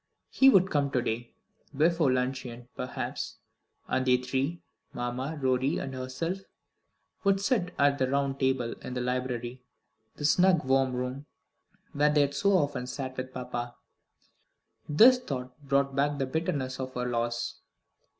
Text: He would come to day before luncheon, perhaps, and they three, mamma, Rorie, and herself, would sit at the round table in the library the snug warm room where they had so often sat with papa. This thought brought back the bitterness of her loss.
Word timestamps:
He 0.31 0.49
would 0.49 0.71
come 0.71 0.89
to 0.93 1.01
day 1.03 1.35
before 1.77 2.11
luncheon, 2.11 2.67
perhaps, 2.75 3.37
and 3.87 4.03
they 4.03 4.17
three, 4.17 4.63
mamma, 4.93 5.37
Rorie, 5.39 5.77
and 5.77 5.93
herself, 5.93 6.39
would 7.23 7.39
sit 7.39 7.71
at 7.77 7.99
the 7.99 8.09
round 8.09 8.39
table 8.39 8.73
in 8.81 8.95
the 8.95 9.01
library 9.01 9.61
the 10.15 10.25
snug 10.25 10.65
warm 10.65 10.93
room 10.93 11.27
where 11.93 12.09
they 12.11 12.21
had 12.21 12.33
so 12.33 12.53
often 12.57 12.87
sat 12.87 13.15
with 13.15 13.31
papa. 13.31 13.75
This 14.89 15.19
thought 15.19 15.55
brought 15.61 15.95
back 15.95 16.17
the 16.17 16.25
bitterness 16.25 16.79
of 16.79 16.95
her 16.95 17.05
loss. 17.05 17.59